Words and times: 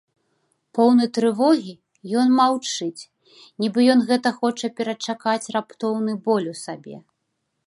Поўны 0.77 1.05
трывогі, 1.17 1.73
ён 2.23 2.27
маўчыць, 2.39 3.01
нібы 3.65 3.79
ён 3.95 3.99
гэта 4.11 4.29
хоча 4.41 4.67
перачакаць 4.81 5.51
раптоўны 5.59 6.21
боль 6.31 6.47
у 6.55 6.61
сабе. 6.67 6.95